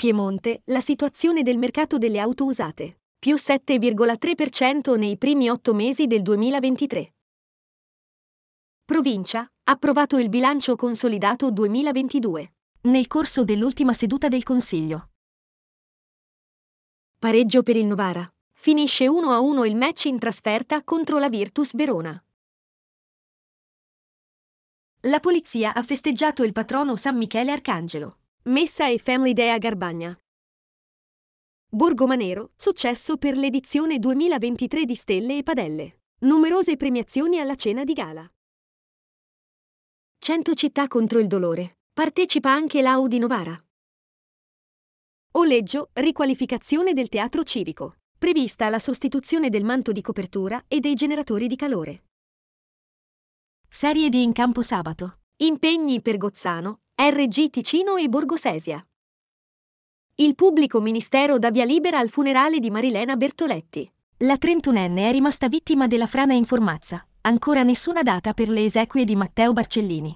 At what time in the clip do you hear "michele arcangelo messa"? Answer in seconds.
27.18-28.88